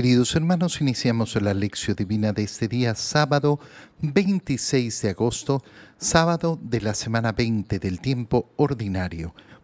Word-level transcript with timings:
Queridos 0.00 0.34
hermanos, 0.34 0.80
iniciamos 0.80 1.36
la 1.42 1.52
lección 1.52 1.94
divina 1.94 2.32
de 2.32 2.44
este 2.44 2.68
día, 2.68 2.94
sábado 2.94 3.60
26 4.00 5.02
de 5.02 5.10
agosto, 5.10 5.62
sábado 5.98 6.58
de 6.62 6.80
la 6.80 6.94
semana 6.94 7.32
20 7.32 7.78
del 7.78 8.00
tiempo 8.00 8.50
ordinario. 8.56 9.34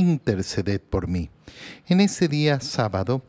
interceded 0.00 0.80
por 0.80 1.08
mí. 1.08 1.30
En 1.86 2.00
este 2.00 2.26
día 2.26 2.60
sábado 2.60 3.22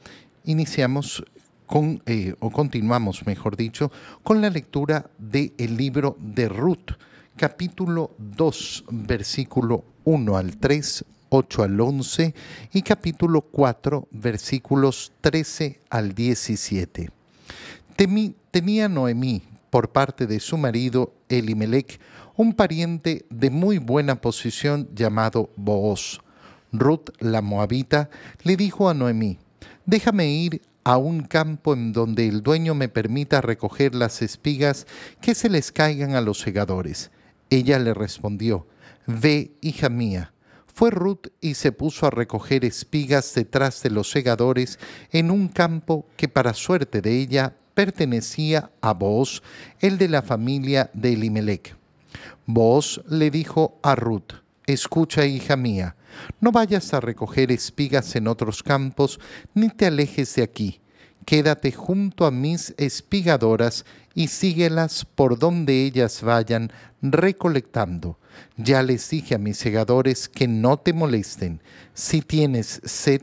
iniciamos 0.45 1.23
con, 1.65 2.01
eh, 2.05 2.33
o 2.39 2.49
continuamos, 2.49 3.25
mejor 3.25 3.55
dicho, 3.55 3.91
con 4.23 4.41
la 4.41 4.49
lectura 4.49 5.09
del 5.17 5.77
libro 5.77 6.17
de 6.19 6.49
Ruth, 6.49 6.91
capítulo 7.35 8.11
2, 8.17 8.85
versículo 8.89 9.83
1 10.05 10.37
al 10.37 10.57
3, 10.57 11.05
8 11.29 11.63
al 11.63 11.79
11 11.79 12.33
y 12.73 12.81
capítulo 12.81 13.41
4, 13.41 14.07
versículos 14.11 15.11
13 15.21 15.79
al 15.89 16.13
17. 16.13 17.09
tenía 18.51 18.89
Noemí, 18.89 19.43
por 19.69 19.89
parte 19.89 20.27
de 20.27 20.39
su 20.39 20.57
marido 20.57 21.13
Elimelech, 21.29 21.99
un 22.35 22.53
pariente 22.53 23.25
de 23.29 23.49
muy 23.49 23.77
buena 23.77 24.15
posición 24.15 24.89
llamado 24.93 25.49
Booz 25.55 26.19
Ruth 26.71 27.09
la 27.19 27.41
moabita 27.41 28.09
le 28.43 28.55
dijo 28.57 28.89
a 28.89 28.93
Noemí, 28.93 29.37
déjame 29.85 30.29
ir 30.29 30.61
a 30.83 30.97
un 30.97 31.23
campo 31.23 31.73
en 31.73 31.93
donde 31.93 32.27
el 32.27 32.41
dueño 32.41 32.73
me 32.73 32.89
permita 32.89 33.41
recoger 33.41 33.93
las 33.93 34.21
espigas 34.21 34.87
que 35.21 35.35
se 35.35 35.49
les 35.49 35.71
caigan 35.71 36.15
a 36.15 36.21
los 36.21 36.39
segadores. 36.39 37.11
Ella 37.49 37.77
le 37.79 37.93
respondió, 37.93 38.67
Ve, 39.05 39.51
hija 39.61 39.89
mía. 39.89 40.33
Fue 40.73 40.89
Ruth 40.89 41.27
y 41.41 41.55
se 41.55 41.71
puso 41.71 42.07
a 42.07 42.11
recoger 42.11 42.63
espigas 42.63 43.33
detrás 43.35 43.83
de 43.83 43.89
los 43.89 44.09
segadores 44.09 44.79
en 45.11 45.29
un 45.29 45.49
campo 45.49 46.05
que 46.15 46.29
para 46.29 46.53
suerte 46.53 47.01
de 47.01 47.19
ella 47.19 47.55
pertenecía 47.73 48.71
a 48.81 48.93
Boaz, 48.93 49.41
el 49.79 49.97
de 49.97 50.07
la 50.07 50.21
familia 50.21 50.89
de 50.93 51.13
Elimelech. 51.13 51.75
Boaz 52.45 53.01
le 53.07 53.29
dijo 53.31 53.79
a 53.83 53.95
Ruth, 53.95 54.40
Escucha, 54.67 55.25
hija 55.25 55.55
mía, 55.55 55.95
no 56.39 56.51
vayas 56.51 56.93
a 56.93 56.99
recoger 56.99 57.51
espigas 57.51 58.15
en 58.15 58.27
otros 58.27 58.61
campos, 58.61 59.19
ni 59.53 59.69
te 59.69 59.87
alejes 59.87 60.35
de 60.35 60.43
aquí. 60.43 60.81
Quédate 61.25 61.71
junto 61.71 62.25
a 62.25 62.31
mis 62.31 62.73
espigadoras 62.77 63.85
y 64.13 64.27
síguelas 64.27 65.05
por 65.05 65.37
donde 65.37 65.85
ellas 65.85 66.21
vayan 66.21 66.71
recolectando. 67.01 68.19
Ya 68.57 68.83
les 68.83 69.09
dije 69.09 69.35
a 69.35 69.39
mis 69.39 69.57
segadores 69.57 70.27
que 70.27 70.47
no 70.47 70.77
te 70.77 70.93
molesten. 70.93 71.61
Si 71.93 72.21
tienes 72.21 72.81
sed, 72.83 73.21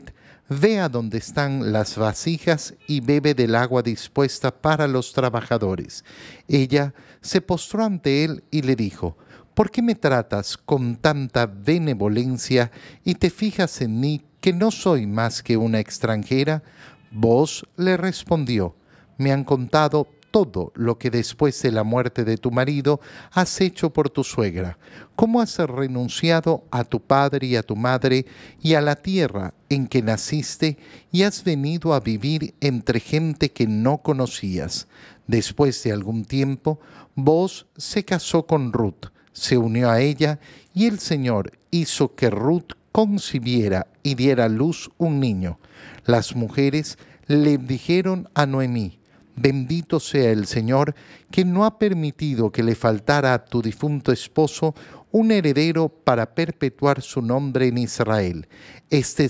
ve 0.49 0.79
a 0.79 0.89
donde 0.89 1.17
están 1.17 1.71
las 1.71 1.97
vasijas 1.97 2.73
y 2.87 3.01
bebe 3.01 3.33
del 3.33 3.55
agua 3.55 3.81
dispuesta 3.81 4.51
para 4.51 4.87
los 4.87 5.13
trabajadores. 5.13 6.03
Ella 6.47 6.93
se 7.21 7.41
postró 7.41 7.83
ante 7.83 8.23
él 8.23 8.43
y 8.49 8.63
le 8.63 8.75
dijo, 8.75 9.17
¿por 9.59 9.71
qué 9.71 9.81
me 9.81 9.95
tratas 9.95 10.55
con 10.55 10.95
tanta 10.95 11.45
benevolencia 11.45 12.71
y 13.03 13.15
te 13.15 13.29
fijas 13.29 13.81
en 13.81 13.99
mí 13.99 14.21
que 14.39 14.53
no 14.53 14.71
soy 14.71 15.05
más 15.05 15.43
que 15.43 15.57
una 15.57 15.81
extranjera? 15.81 16.63
Vos 17.11 17.67
le 17.75 17.97
respondió, 17.97 18.77
me 19.17 19.33
han 19.33 19.43
contado 19.43 20.07
todo 20.31 20.71
lo 20.75 20.97
que 20.97 21.09
después 21.09 21.61
de 21.61 21.73
la 21.73 21.83
muerte 21.83 22.23
de 22.23 22.37
tu 22.37 22.51
marido 22.51 23.01
has 23.33 23.59
hecho 23.59 23.89
por 23.89 24.09
tu 24.09 24.23
suegra, 24.23 24.77
cómo 25.17 25.41
has 25.41 25.57
renunciado 25.57 26.63
a 26.71 26.85
tu 26.85 27.01
padre 27.01 27.47
y 27.47 27.57
a 27.57 27.63
tu 27.63 27.75
madre 27.75 28.27
y 28.61 28.75
a 28.75 28.81
la 28.81 28.95
tierra 28.95 29.53
en 29.67 29.87
que 29.87 30.01
naciste 30.01 30.77
y 31.11 31.23
has 31.23 31.43
venido 31.43 31.93
a 31.93 31.99
vivir 31.99 32.55
entre 32.61 33.01
gente 33.01 33.51
que 33.51 33.67
no 33.67 33.97
conocías. 33.97 34.87
Después 35.27 35.83
de 35.83 35.91
algún 35.91 36.23
tiempo, 36.23 36.79
vos 37.13 37.67
se 37.75 38.05
casó 38.05 38.47
con 38.47 38.71
Ruth, 38.71 39.07
se 39.39 39.57
unió 39.57 39.89
a 39.89 40.01
ella 40.01 40.39
y 40.73 40.85
el 40.85 40.99
Señor 40.99 41.53
hizo 41.71 42.15
que 42.15 42.29
Ruth 42.29 42.73
concibiera 42.91 43.87
y 44.03 44.15
diera 44.15 44.45
a 44.45 44.49
luz 44.49 44.89
un 44.97 45.19
niño. 45.19 45.59
Las 46.05 46.35
mujeres 46.35 46.97
le 47.27 47.57
dijeron 47.57 48.27
a 48.33 48.45
Noemí, 48.45 48.99
bendito 49.35 49.99
sea 49.99 50.31
el 50.31 50.47
Señor 50.47 50.95
que 51.31 51.45
no 51.45 51.65
ha 51.65 51.79
permitido 51.79 52.51
que 52.51 52.63
le 52.63 52.75
faltara 52.75 53.33
a 53.33 53.45
tu 53.45 53.61
difunto 53.61 54.11
esposo 54.11 54.75
un 55.11 55.31
heredero 55.31 55.89
para 55.89 56.33
perpetuar 56.33 57.01
su 57.01 57.21
nombre 57.21 57.67
en 57.67 57.77
Israel. 57.77 58.47
Este, 58.89 59.29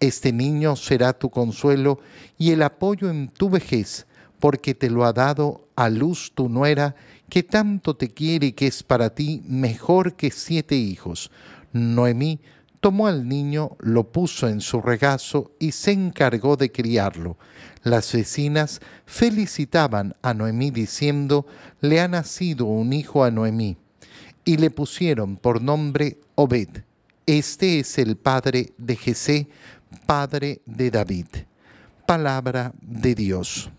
este 0.00 0.32
niño 0.32 0.76
será 0.76 1.12
tu 1.12 1.30
consuelo 1.30 2.00
y 2.38 2.52
el 2.52 2.62
apoyo 2.62 3.10
en 3.10 3.28
tu 3.28 3.50
vejez, 3.50 4.06
porque 4.38 4.74
te 4.74 4.90
lo 4.90 5.04
ha 5.04 5.12
dado 5.12 5.68
a 5.76 5.88
luz 5.90 6.32
tu 6.34 6.48
nuera 6.48 6.96
que 7.30 7.42
tanto 7.42 7.96
te 7.96 8.10
quiere 8.10 8.48
y 8.48 8.52
que 8.52 8.66
es 8.66 8.82
para 8.82 9.14
ti 9.14 9.42
mejor 9.46 10.14
que 10.16 10.30
siete 10.30 10.76
hijos. 10.76 11.30
Noemí 11.72 12.40
tomó 12.80 13.06
al 13.06 13.28
niño, 13.28 13.76
lo 13.78 14.10
puso 14.12 14.48
en 14.48 14.60
su 14.60 14.82
regazo 14.82 15.52
y 15.58 15.72
se 15.72 15.92
encargó 15.92 16.56
de 16.56 16.72
criarlo. 16.72 17.38
Las 17.82 18.12
vecinas 18.12 18.80
felicitaban 19.06 20.14
a 20.20 20.34
Noemí 20.34 20.70
diciendo, 20.70 21.46
le 21.80 22.00
ha 22.00 22.08
nacido 22.08 22.66
un 22.66 22.92
hijo 22.92 23.24
a 23.24 23.30
Noemí. 23.30 23.76
Y 24.44 24.56
le 24.56 24.70
pusieron 24.70 25.36
por 25.36 25.62
nombre 25.62 26.18
Obed. 26.34 26.82
Este 27.26 27.78
es 27.78 27.98
el 27.98 28.16
padre 28.16 28.72
de 28.76 28.96
Jesé, 28.96 29.48
padre 30.06 30.60
de 30.66 30.90
David. 30.90 31.26
Palabra 32.06 32.72
de 32.82 33.14
Dios. 33.14 33.70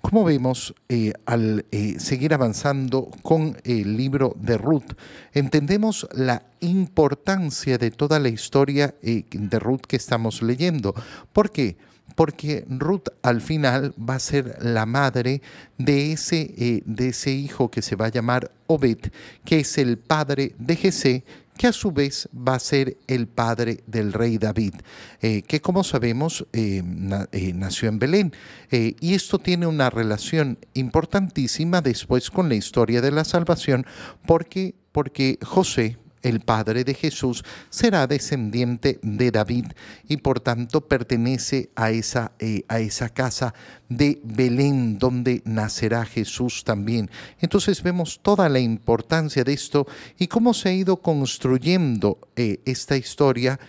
Como 0.00 0.24
vemos, 0.24 0.74
eh, 0.88 1.12
al 1.26 1.64
eh, 1.70 1.96
seguir 1.98 2.34
avanzando 2.34 3.10
con 3.22 3.56
el 3.64 3.96
libro 3.96 4.36
de 4.38 4.58
Ruth, 4.58 4.92
entendemos 5.32 6.06
la 6.12 6.42
importancia 6.60 7.78
de 7.78 7.90
toda 7.90 8.18
la 8.18 8.28
historia 8.28 8.94
eh, 9.02 9.24
de 9.30 9.58
Ruth 9.58 9.82
que 9.82 9.96
estamos 9.96 10.42
leyendo. 10.42 10.94
¿Por 11.32 11.50
qué? 11.50 11.76
Porque 12.14 12.64
Ruth 12.68 13.08
al 13.22 13.40
final 13.40 13.94
va 13.98 14.16
a 14.16 14.20
ser 14.20 14.58
la 14.60 14.86
madre 14.86 15.42
de 15.78 16.12
ese, 16.12 16.82
de 16.84 17.08
ese 17.08 17.32
hijo 17.32 17.70
que 17.70 17.82
se 17.82 17.96
va 17.96 18.06
a 18.06 18.10
llamar 18.10 18.52
Obed, 18.66 18.98
que 19.44 19.60
es 19.60 19.78
el 19.78 19.98
padre 19.98 20.54
de 20.58 20.76
Jesé, 20.76 21.24
que 21.56 21.68
a 21.68 21.72
su 21.72 21.92
vez 21.92 22.28
va 22.36 22.54
a 22.54 22.58
ser 22.58 22.96
el 23.06 23.26
padre 23.26 23.82
del 23.86 24.12
rey 24.12 24.38
David, 24.38 24.74
eh, 25.20 25.42
que 25.42 25.60
como 25.60 25.84
sabemos 25.84 26.46
eh, 26.52 26.82
eh, 27.32 27.52
nació 27.54 27.88
en 27.88 27.98
Belén. 27.98 28.32
y 28.70 29.14
esto 29.14 29.38
tiene 29.38 29.66
una 29.66 29.90
relación 29.90 30.58
importantísima 30.74 31.80
después 31.80 32.30
con 32.30 32.48
la 32.48 32.56
historia 32.56 33.00
de 33.00 33.12
la 33.12 33.24
salvación, 33.24 33.86
porque, 34.26 34.74
porque 34.92 35.38
José, 35.42 35.98
el 36.24 36.40
padre 36.40 36.82
de 36.82 36.94
Jesús, 36.94 37.44
será 37.70 38.06
descendiente 38.08 38.98
de 39.02 39.30
David 39.30 39.66
y 40.08 40.16
por 40.16 40.40
tanto 40.40 40.80
pertenece 40.80 41.70
a 41.76 41.90
esa, 41.90 42.32
eh, 42.40 42.64
a 42.66 42.80
esa 42.80 43.10
casa 43.10 43.54
de 43.88 44.20
Belén 44.24 44.98
donde 44.98 45.42
nacerá 45.44 46.04
Jesús 46.04 46.64
también. 46.64 47.10
Entonces 47.40 47.82
vemos 47.82 48.18
toda 48.20 48.48
la 48.48 48.58
importancia 48.58 49.44
de 49.44 49.52
esto 49.52 49.86
y 50.18 50.26
cómo 50.26 50.54
se 50.54 50.70
ha 50.70 50.72
ido 50.72 50.96
construyendo 50.96 52.18
eh, 52.34 52.60
esta 52.64 52.96
historia 52.96 53.60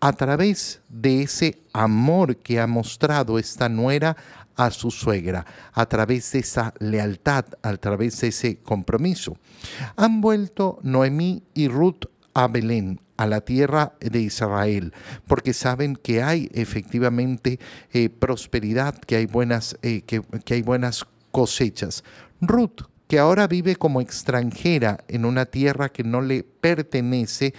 a 0.00 0.12
través 0.12 0.80
de 0.88 1.22
ese 1.22 1.58
amor 1.72 2.36
que 2.36 2.58
ha 2.58 2.66
mostrado 2.66 3.38
esta 3.38 3.68
nuera 3.68 4.16
a 4.56 4.70
su 4.70 4.90
suegra, 4.90 5.46
a 5.72 5.86
través 5.86 6.32
de 6.32 6.40
esa 6.40 6.74
lealtad, 6.78 7.46
a 7.62 7.76
través 7.76 8.20
de 8.20 8.28
ese 8.28 8.58
compromiso. 8.58 9.36
Han 9.96 10.20
vuelto 10.20 10.78
Noemí 10.82 11.42
y 11.54 11.68
Ruth 11.68 12.06
a 12.34 12.48
Belén, 12.48 13.00
a 13.16 13.26
la 13.26 13.40
tierra 13.40 13.94
de 14.00 14.20
Israel, 14.20 14.92
porque 15.26 15.52
saben 15.52 15.96
que 15.96 16.22
hay 16.22 16.50
efectivamente 16.54 17.60
eh, 17.92 18.08
prosperidad, 18.08 18.98
que 18.98 19.16
hay, 19.16 19.26
buenas, 19.26 19.76
eh, 19.82 20.02
que, 20.02 20.22
que 20.44 20.54
hay 20.54 20.62
buenas 20.62 21.06
cosechas. 21.30 22.04
Ruth, 22.40 22.82
que 23.06 23.18
ahora 23.18 23.46
vive 23.46 23.76
como 23.76 24.00
extranjera 24.00 25.04
en 25.08 25.24
una 25.24 25.44
tierra 25.44 25.90
que 25.90 26.02
no 26.02 26.22
le 26.22 26.44
pertenece, 26.44 27.52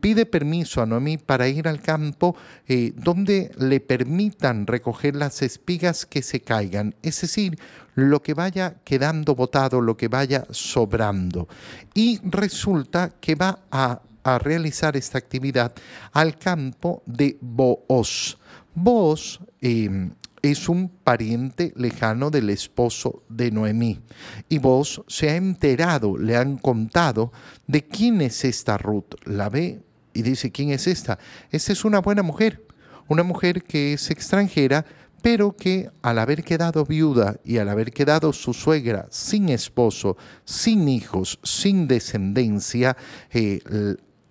pide 0.00 0.26
permiso 0.26 0.80
a 0.80 0.86
Noemí 0.86 1.18
para 1.18 1.48
ir 1.48 1.68
al 1.68 1.80
campo 1.80 2.36
eh, 2.66 2.92
donde 2.96 3.50
le 3.58 3.80
permitan 3.80 4.66
recoger 4.66 5.16
las 5.16 5.42
espigas 5.42 6.06
que 6.06 6.22
se 6.22 6.40
caigan, 6.40 6.94
es 7.02 7.20
decir, 7.20 7.58
lo 7.94 8.22
que 8.22 8.34
vaya 8.34 8.76
quedando 8.84 9.34
botado, 9.34 9.80
lo 9.80 9.96
que 9.96 10.08
vaya 10.08 10.46
sobrando. 10.50 11.48
Y 11.94 12.20
resulta 12.22 13.10
que 13.20 13.34
va 13.34 13.58
a, 13.70 14.00
realizar 14.38 14.96
esta 14.96 15.18
actividad 15.18 15.72
al 16.12 16.38
campo 16.38 17.02
de 17.06 17.36
Booz. 17.40 18.38
Booz 18.72 19.40
em, 19.60 20.12
es 20.42 20.68
un 20.68 20.88
pariente 20.88 21.72
lejano 21.76 22.30
del 22.30 22.50
esposo 22.50 23.22
de 23.28 23.52
Noemí. 23.52 24.00
Y 24.48 24.58
vos 24.58 25.02
se 25.06 25.30
ha 25.30 25.36
enterado, 25.36 26.18
le 26.18 26.36
han 26.36 26.58
contado 26.58 27.32
de 27.66 27.86
quién 27.86 28.20
es 28.20 28.44
esta 28.44 28.76
Ruth. 28.76 29.14
La 29.24 29.48
ve 29.48 29.80
y 30.12 30.22
dice, 30.22 30.50
¿quién 30.50 30.70
es 30.70 30.88
esta? 30.88 31.18
Esta 31.50 31.72
es 31.72 31.84
una 31.84 32.00
buena 32.00 32.22
mujer, 32.22 32.66
una 33.08 33.22
mujer 33.22 33.62
que 33.62 33.94
es 33.94 34.10
extranjera, 34.10 34.84
pero 35.22 35.56
que 35.56 35.88
al 36.02 36.18
haber 36.18 36.42
quedado 36.42 36.84
viuda 36.84 37.36
y 37.44 37.58
al 37.58 37.68
haber 37.68 37.92
quedado 37.92 38.32
su 38.32 38.52
suegra 38.52 39.06
sin 39.10 39.48
esposo, 39.48 40.16
sin 40.44 40.88
hijos, 40.88 41.38
sin 41.44 41.86
descendencia, 41.86 42.96
eh, 43.30 43.60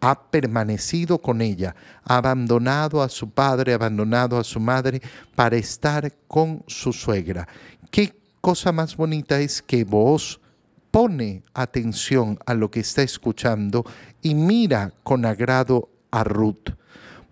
ha 0.02 0.30
permanecido 0.30 1.20
con 1.20 1.42
ella, 1.42 1.76
abandonado 2.04 3.02
a 3.02 3.10
su 3.10 3.30
padre, 3.30 3.74
abandonado 3.74 4.38
a 4.38 4.44
su 4.44 4.60
madre 4.60 5.02
para 5.36 5.56
estar 5.56 6.12
con 6.28 6.64
su 6.68 6.92
suegra. 6.92 7.48
Qué 7.92 8.14
cosa 8.42 8.72
más 8.72 8.98
bonita 8.98 9.40
es 9.40 9.62
que 9.62 9.84
vos 9.84 10.42
pone 10.90 11.44
atención 11.54 12.38
a 12.46 12.54
lo 12.54 12.70
que 12.70 12.82
está 12.82 13.04
escuchando 13.04 13.86
y 14.22 14.36
mira 14.36 14.92
con 15.04 15.26
agrado 15.26 15.90
a 16.10 16.24
Ruth. 16.24 16.72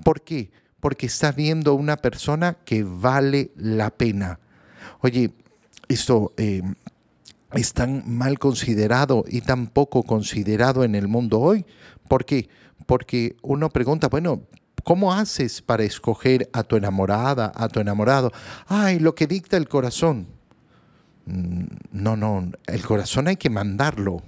¿Por 0.04 0.21
qué? 0.21 0.51
Porque 0.80 1.07
está 1.07 1.31
viendo 1.31 1.74
una 1.74 1.98
persona 1.98 2.54
que 2.63 2.83
vale 2.83 3.51
la 3.57 3.89
pena. 3.89 4.39
Oye, 5.01 5.33
esto 5.89 6.33
eh, 6.38 6.62
es 7.54 7.74
tan 7.74 8.04
mal 8.06 8.38
considerado 8.38 9.25
y 9.28 9.42
tan 9.42 9.68
poco 9.68 10.04
considerado 10.04 10.84
en 10.84 10.96
el 10.96 11.07
mundo 11.07 11.40
hoy. 11.40 11.66
¿Por 12.07 12.25
qué? 12.25 12.50
Porque 12.86 13.36
uno 13.42 13.69
pregunta, 13.69 14.07
bueno, 14.07 14.44
¿cómo 14.84 15.13
haces 15.13 15.62
para 15.62 15.84
escoger 15.84 16.50
a 16.54 16.63
tu 16.63 16.75
enamorada, 16.75 17.51
a 17.56 17.68
tu 17.68 17.80
enamorado? 17.80 18.31
Ay, 18.68 19.00
lo 19.00 19.16
que 19.16 19.28
dicta 19.28 19.57
el 19.57 19.68
corazón. 19.68 20.28
Mm, 21.25 21.66
no, 21.92 22.16
no, 22.16 22.51
el 22.68 22.86
corazón 22.86 23.28
hay 23.28 23.38
que 23.38 23.50
mandarlo. 23.50 24.22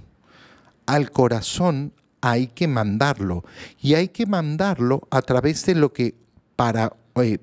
Al 0.86 1.10
corazón 1.10 1.92
hay 2.20 2.48
que 2.48 2.68
mandarlo. 2.68 3.44
Y 3.80 3.94
hay 3.94 4.08
que 4.08 4.26
mandarlo 4.26 5.06
a 5.10 5.22
través 5.22 5.64
de 5.66 5.74
lo 5.74 5.92
que 5.92 6.14
para, 6.56 6.92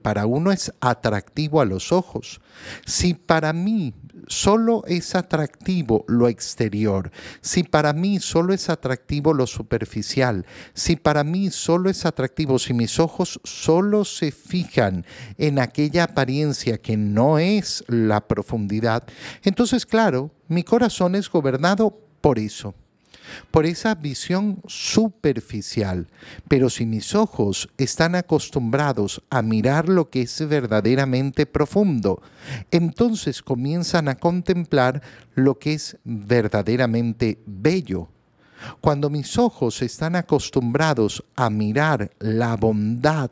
para 0.01 0.25
uno 0.25 0.51
es 0.51 0.71
atractivo 0.79 1.61
a 1.61 1.65
los 1.65 1.91
ojos. 1.91 2.41
Si 2.85 3.13
para 3.13 3.53
mí 3.53 3.93
solo 4.27 4.83
es 4.87 5.15
atractivo 5.15 6.05
lo 6.07 6.27
exterior, 6.27 7.11
si 7.41 7.63
para 7.63 7.93
mí 7.93 8.19
solo 8.19 8.53
es 8.53 8.69
atractivo 8.69 9.33
lo 9.33 9.47
superficial, 9.47 10.45
si 10.73 10.95
para 10.95 11.23
mí 11.23 11.49
solo 11.51 11.89
es 11.89 12.05
atractivo, 12.05 12.59
si 12.59 12.73
mis 12.73 12.99
ojos 12.99 13.39
solo 13.43 14.05
se 14.05 14.31
fijan 14.31 15.05
en 15.37 15.59
aquella 15.59 16.05
apariencia 16.05 16.79
que 16.79 16.97
no 16.97 17.39
es 17.39 17.83
la 17.87 18.27
profundidad, 18.27 19.03
entonces 19.43 19.85
claro, 19.85 20.31
mi 20.47 20.63
corazón 20.63 21.15
es 21.15 21.29
gobernado 21.29 21.97
por 22.21 22.39
eso 22.39 22.73
por 23.51 23.65
esa 23.65 23.95
visión 23.95 24.61
superficial. 24.67 26.07
Pero 26.47 26.69
si 26.69 26.85
mis 26.85 27.15
ojos 27.15 27.69
están 27.77 28.15
acostumbrados 28.15 29.21
a 29.29 29.41
mirar 29.41 29.89
lo 29.89 30.09
que 30.09 30.21
es 30.21 30.47
verdaderamente 30.47 31.45
profundo, 31.45 32.21
entonces 32.71 33.41
comienzan 33.41 34.07
a 34.07 34.15
contemplar 34.15 35.01
lo 35.35 35.59
que 35.59 35.73
es 35.73 35.97
verdaderamente 36.03 37.39
bello. 37.45 38.09
Cuando 38.81 39.09
mis 39.09 39.37
ojos 39.37 39.81
están 39.81 40.15
acostumbrados 40.15 41.23
a 41.35 41.49
mirar 41.49 42.11
la 42.19 42.55
bondad, 42.55 43.31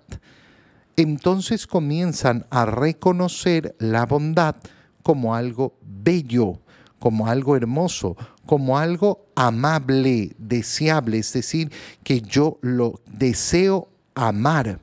entonces 0.95 1.67
comienzan 1.67 2.45
a 2.49 2.65
reconocer 2.65 3.75
la 3.79 4.05
bondad 4.05 4.55
como 5.03 5.35
algo 5.35 5.77
bello, 5.81 6.59
como 6.99 7.27
algo 7.27 7.55
hermoso, 7.55 8.15
como 8.45 8.77
algo 8.77 9.25
amable, 9.35 10.35
deseable, 10.37 11.19
es 11.19 11.33
decir, 11.33 11.71
que 12.03 12.21
yo 12.21 12.57
lo 12.61 13.01
deseo 13.05 13.89
amar, 14.15 14.79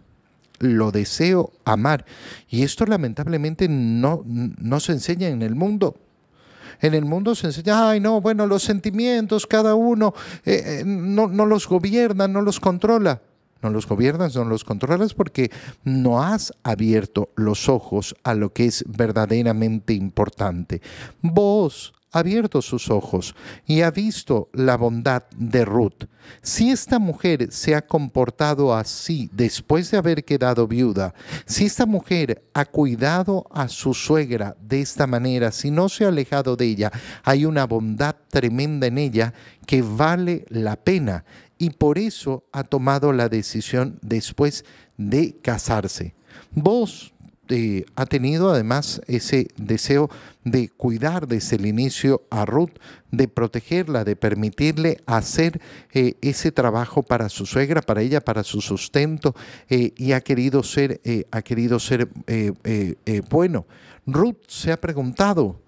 lo 0.59 0.93
deseo 0.93 1.53
amar. 1.65 2.05
Y 2.49 2.63
esto 2.63 2.87
lamentablemente 2.87 3.69
no, 3.69 4.23
no 4.27 4.81
se 4.81 4.93
enseña 4.93 5.29
en 5.29 5.43
el 5.43 5.55
mundo. 5.55 5.97
En 6.81 6.95
el 6.95 7.05
mundo 7.05 7.35
se 7.35 7.47
enseña, 7.47 7.89
ay 7.91 8.01
no, 8.01 8.21
bueno, 8.21 8.47
los 8.47 8.63
sentimientos, 8.63 9.47
cada 9.47 9.75
uno 9.75 10.15
eh, 10.45 10.81
eh, 10.81 10.83
no, 10.85 11.29
no 11.29 11.47
los 11.47 11.67
gobierna, 11.67 12.29
no 12.29 12.43
los 12.43 12.61
controla 12.61 13.21
no 13.65 13.71
los 13.71 13.87
gobiernas, 13.87 14.37
no 14.37 14.45
los 14.45 14.63
controlas 14.63 15.15
porque 15.15 15.51
no 15.83 16.23
has 16.23 16.53
abierto 16.63 17.31
los 17.35 17.69
ojos 17.69 18.15
a 18.23 18.35
lo 18.35 18.53
que 18.53 18.67
es 18.67 18.85
verdaderamente 18.87 19.95
importante. 19.95 20.81
Vos 21.23 21.95
abierto 22.15 22.63
sus 22.63 22.91
ojos 22.91 23.35
y 23.67 23.81
ha 23.81 23.91
visto 23.91 24.49
la 24.53 24.77
bondad 24.77 25.25
de 25.37 25.65
Ruth. 25.65 26.05
Si 26.43 26.71
esta 26.71 26.99
mujer 26.99 27.49
se 27.51 27.75
ha 27.75 27.87
comportado 27.87 28.75
así 28.75 29.29
después 29.33 29.91
de 29.91 29.99
haber 29.99 30.25
quedado 30.25 30.67
viuda, 30.67 31.13
si 31.45 31.67
esta 31.67 31.87
mujer 31.87 32.45
ha 32.55 32.65
cuidado 32.65 33.47
a 33.51 33.69
su 33.69 33.93
suegra 33.95 34.57
de 34.61 34.81
esta 34.81 35.07
manera, 35.07 35.51
si 35.51 35.71
no 35.71 35.89
se 35.89 36.05
ha 36.05 36.09
alejado 36.09 36.57
de 36.57 36.67
ella, 36.67 36.93
hay 37.25 37.45
una 37.45 37.67
bondad 37.67 38.15
tremenda 38.31 38.87
en 38.87 38.99
ella 38.99 39.35
que 39.67 39.83
vale 39.83 40.45
la 40.49 40.77
pena 40.77 41.25
y 41.59 41.71
por 41.71 41.99
eso 41.99 42.45
ha 42.53 42.65
tomado 42.65 43.13
la 43.13 43.29
decisión 43.29 43.99
después 44.03 44.65
de 44.97 45.37
casarse. 45.43 46.15
Vos 46.53 47.15
eh, 47.51 47.85
ha 47.95 48.07
tenido 48.07 48.51
además 48.51 49.03
ese 49.07 49.49
deseo 49.59 50.09
de 50.45 50.71
cuidar 50.71 51.29
desde 51.29 51.57
el 51.57 51.67
inicio 51.67 52.23
a 52.31 52.47
Ruth, 52.47 52.73
de 53.11 53.29
protegerla, 53.29 54.05
de 54.05 54.17
permitirle 54.17 55.03
hacer 55.05 55.61
eh, 55.93 56.15
ese 56.23 56.53
trabajo 56.53 57.03
para 57.03 57.29
su 57.29 57.45
suegra, 57.45 57.83
para 57.83 58.01
ella, 58.01 58.23
para 58.23 58.45
su 58.45 58.63
sustento, 58.63 59.35
eh, 59.69 59.93
y 59.97 60.13
ha 60.13 60.23
querido 60.23 60.63
ser, 60.63 61.03
ha 61.31 61.43
querido 61.43 61.79
ser 61.79 62.09
bueno. 63.29 63.67
Ruth 64.07 64.39
se 64.49 64.73
ha 64.73 64.81
preguntado, 64.81 65.61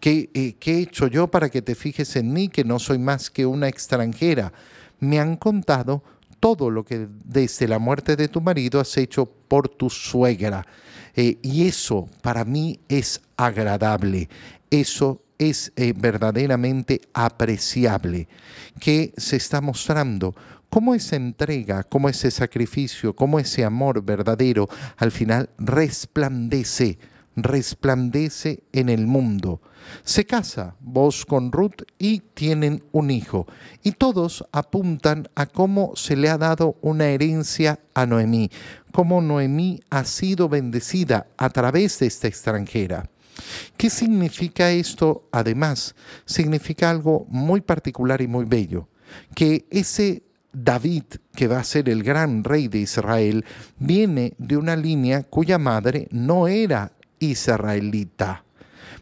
¿qué, 0.00 0.56
¿qué 0.58 0.74
he 0.74 0.80
hecho 0.80 1.08
yo 1.08 1.30
para 1.30 1.50
que 1.50 1.60
te 1.60 1.74
fijes 1.74 2.16
en 2.16 2.32
mí, 2.32 2.48
que 2.48 2.64
no 2.64 2.78
soy 2.78 2.98
más 2.98 3.30
que 3.30 3.44
una 3.44 3.68
extranjera? 3.68 4.52
Me 5.00 5.20
han 5.20 5.36
contado 5.36 6.02
todo 6.40 6.70
lo 6.70 6.84
que 6.84 7.08
desde 7.24 7.68
la 7.68 7.78
muerte 7.78 8.16
de 8.16 8.28
tu 8.28 8.40
marido 8.40 8.80
has 8.80 8.96
hecho 8.96 9.26
por 9.26 9.68
tu 9.68 9.90
suegra. 9.90 10.66
Eh, 11.14 11.38
y 11.42 11.66
eso 11.66 12.08
para 12.22 12.44
mí 12.44 12.78
es 12.88 13.20
agradable, 13.36 14.28
eso 14.70 15.20
es 15.38 15.72
eh, 15.76 15.92
verdaderamente 15.96 17.00
apreciable, 17.12 18.28
que 18.80 19.12
se 19.16 19.36
está 19.36 19.60
mostrando 19.60 20.34
cómo 20.68 20.94
esa 20.94 21.16
entrega, 21.16 21.82
cómo 21.82 22.08
ese 22.08 22.30
sacrificio, 22.30 23.16
cómo 23.16 23.40
ese 23.40 23.64
amor 23.64 24.02
verdadero 24.02 24.68
al 24.96 25.10
final 25.10 25.48
resplandece 25.58 26.98
resplandece 27.42 28.64
en 28.72 28.88
el 28.88 29.06
mundo. 29.06 29.60
Se 30.04 30.24
casa 30.24 30.76
vos 30.80 31.24
con 31.24 31.52
Ruth 31.52 31.82
y 31.98 32.20
tienen 32.20 32.84
un 32.92 33.10
hijo. 33.10 33.46
Y 33.82 33.92
todos 33.92 34.44
apuntan 34.52 35.28
a 35.34 35.46
cómo 35.46 35.92
se 35.96 36.16
le 36.16 36.28
ha 36.28 36.38
dado 36.38 36.76
una 36.80 37.06
herencia 37.08 37.80
a 37.94 38.06
Noemí, 38.06 38.50
cómo 38.92 39.20
Noemí 39.20 39.80
ha 39.90 40.04
sido 40.04 40.48
bendecida 40.48 41.26
a 41.36 41.50
través 41.50 41.98
de 41.98 42.06
esta 42.06 42.28
extranjera. 42.28 43.10
¿Qué 43.76 43.90
significa 43.90 44.70
esto? 44.70 45.28
Además, 45.30 45.94
significa 46.24 46.90
algo 46.90 47.26
muy 47.28 47.60
particular 47.60 48.20
y 48.20 48.26
muy 48.26 48.44
bello, 48.44 48.88
que 49.34 49.66
ese 49.70 50.24
David, 50.52 51.04
que 51.34 51.46
va 51.46 51.60
a 51.60 51.64
ser 51.64 51.88
el 51.88 52.02
gran 52.02 52.42
rey 52.42 52.68
de 52.68 52.78
Israel, 52.78 53.44
viene 53.78 54.34
de 54.38 54.56
una 54.56 54.76
línea 54.76 55.22
cuya 55.22 55.58
madre 55.58 56.08
no 56.10 56.48
era 56.48 56.92
israelita, 57.18 58.44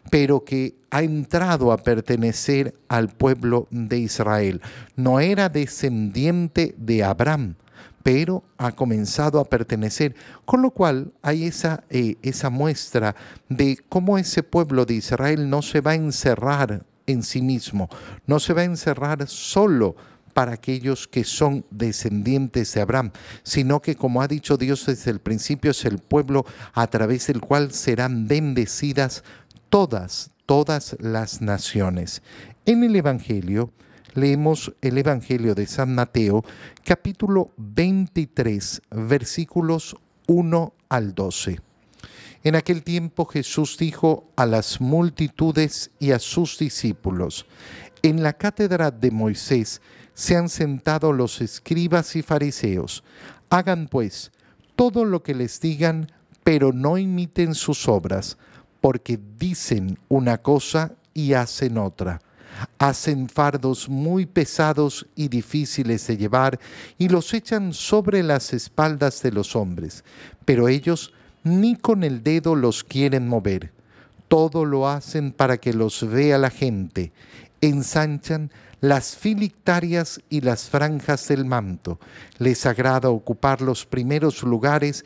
pero 0.09 0.43
que 0.43 0.75
ha 0.89 1.03
entrado 1.03 1.71
a 1.71 1.77
pertenecer 1.77 2.75
al 2.87 3.09
pueblo 3.09 3.67
de 3.71 3.99
Israel. 3.99 4.61
No 4.95 5.19
era 5.19 5.49
descendiente 5.49 6.75
de 6.77 7.03
Abraham, 7.03 7.55
pero 8.03 8.43
ha 8.57 8.71
comenzado 8.71 9.39
a 9.39 9.45
pertenecer. 9.45 10.15
Con 10.45 10.61
lo 10.61 10.71
cual 10.71 11.11
hay 11.21 11.45
esa, 11.45 11.83
eh, 11.89 12.15
esa 12.21 12.49
muestra 12.49 13.15
de 13.49 13.77
cómo 13.89 14.17
ese 14.17 14.43
pueblo 14.43 14.85
de 14.85 14.93
Israel 14.93 15.49
no 15.49 15.61
se 15.61 15.81
va 15.81 15.91
a 15.91 15.95
encerrar 15.95 16.85
en 17.05 17.23
sí 17.23 17.41
mismo, 17.41 17.89
no 18.25 18.39
se 18.39 18.53
va 18.53 18.61
a 18.61 18.65
encerrar 18.65 19.27
solo 19.27 19.95
para 20.37 20.53
aquellos 20.53 21.07
que 21.07 21.23
son 21.23 21.65
descendientes 21.71 22.71
de 22.73 22.81
Abraham, 22.81 23.11
sino 23.41 23.81
que 23.81 23.95
como 23.95 24.21
ha 24.21 24.27
dicho 24.27 24.55
Dios 24.55 24.85
desde 24.85 25.09
el 25.09 25.19
principio 25.19 25.71
es 25.71 25.83
el 25.83 25.97
pueblo 25.97 26.45
a 26.73 26.85
través 26.85 27.25
del 27.25 27.41
cual 27.41 27.71
serán 27.71 28.27
bendecidas 28.27 29.23
todas, 29.69 30.31
todas 30.45 30.95
las 30.99 31.41
naciones. 31.41 32.21
En 32.65 32.83
el 32.83 32.95
Evangelio, 32.95 33.71
leemos 34.13 34.73
el 34.81 34.97
Evangelio 34.97 35.55
de 35.55 35.67
San 35.67 35.93
Mateo, 35.93 36.43
capítulo 36.83 37.51
23, 37.57 38.81
versículos 38.91 39.95
1 40.27 40.73
al 40.89 41.13
12. 41.13 41.59
En 42.43 42.55
aquel 42.55 42.83
tiempo 42.83 43.25
Jesús 43.25 43.77
dijo 43.77 44.29
a 44.35 44.45
las 44.45 44.79
multitudes 44.79 45.91
y 45.99 46.11
a 46.11 46.19
sus 46.19 46.57
discípulos, 46.57 47.45
en 48.03 48.23
la 48.23 48.33
cátedra 48.33 48.91
de 48.91 49.11
Moisés 49.11 49.81
se 50.13 50.35
han 50.35 50.49
sentado 50.49 51.13
los 51.13 51.41
escribas 51.41 52.15
y 52.15 52.21
fariseos. 52.21 53.03
Hagan 53.49 53.87
pues 53.87 54.31
todo 54.75 55.05
lo 55.05 55.23
que 55.23 55.35
les 55.35 55.59
digan, 55.59 56.11
pero 56.43 56.71
no 56.71 56.97
imiten 56.97 57.53
sus 57.53 57.87
obras, 57.87 58.37
porque 58.81 59.19
dicen 59.37 59.97
una 60.07 60.37
cosa 60.37 60.93
y 61.13 61.33
hacen 61.33 61.77
otra. 61.77 62.21
Hacen 62.79 63.29
fardos 63.29 63.87
muy 63.87 64.25
pesados 64.25 65.05
y 65.15 65.27
difíciles 65.27 66.07
de 66.07 66.17
llevar 66.17 66.59
y 66.97 67.09
los 67.09 67.33
echan 67.33 67.73
sobre 67.73 68.23
las 68.23 68.53
espaldas 68.53 69.21
de 69.21 69.31
los 69.31 69.55
hombres, 69.55 70.03
pero 70.45 70.67
ellos 70.67 71.13
ni 71.43 71.75
con 71.75 72.03
el 72.03 72.23
dedo 72.23 72.55
los 72.55 72.83
quieren 72.83 73.27
mover. 73.27 73.71
Todo 74.27 74.65
lo 74.65 74.89
hacen 74.89 75.31
para 75.31 75.57
que 75.57 75.73
los 75.73 76.07
vea 76.07 76.37
la 76.37 76.49
gente. 76.49 77.11
Ensanchan 77.61 78.51
las 78.81 79.15
filictarias 79.15 80.21
y 80.29 80.41
las 80.41 80.69
franjas 80.69 81.27
del 81.27 81.45
manto. 81.45 81.99
Les 82.37 82.65
agrada 82.65 83.09
ocupar 83.09 83.61
los 83.61 83.85
primeros 83.85 84.43
lugares 84.43 85.05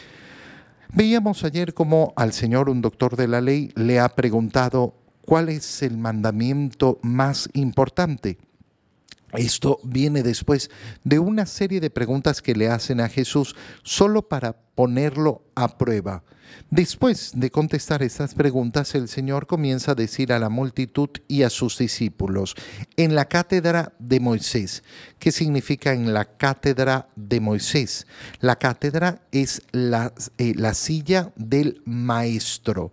Veíamos 0.93 1.45
ayer 1.45 1.73
cómo 1.73 2.11
al 2.17 2.33
Señor 2.33 2.69
un 2.69 2.81
doctor 2.81 3.15
de 3.15 3.29
la 3.29 3.39
ley 3.39 3.71
le 3.75 4.01
ha 4.01 4.09
preguntado 4.09 4.93
cuál 5.25 5.47
es 5.47 5.83
el 5.83 5.97
mandamiento 5.97 6.99
más 7.01 7.49
importante. 7.53 8.37
Esto 9.31 9.79
viene 9.85 10.21
después 10.21 10.69
de 11.05 11.19
una 11.19 11.45
serie 11.45 11.79
de 11.79 11.89
preguntas 11.89 12.41
que 12.41 12.55
le 12.55 12.67
hacen 12.67 12.99
a 12.99 13.07
Jesús 13.07 13.55
solo 13.83 14.27
para 14.27 14.51
ponerlo 14.75 15.43
a 15.55 15.77
prueba. 15.77 16.23
Después 16.69 17.31
de 17.35 17.51
contestar 17.51 18.01
estas 18.03 18.33
preguntas, 18.33 18.95
el 18.95 19.07
Señor 19.07 19.47
comienza 19.47 19.91
a 19.91 19.95
decir 19.95 20.31
a 20.31 20.39
la 20.39 20.49
multitud 20.49 21.09
y 21.27 21.43
a 21.43 21.49
sus 21.49 21.77
discípulos, 21.77 22.55
en 22.97 23.15
la 23.15 23.25
cátedra 23.25 23.93
de 23.99 24.19
Moisés. 24.19 24.83
¿Qué 25.19 25.31
significa 25.31 25.93
en 25.93 26.13
la 26.13 26.25
cátedra 26.25 27.09
de 27.15 27.39
Moisés? 27.39 28.07
La 28.39 28.55
cátedra 28.55 29.21
es 29.31 29.61
la, 29.71 30.13
eh, 30.37 30.53
la 30.55 30.73
silla 30.73 31.31
del 31.35 31.81
maestro. 31.85 32.91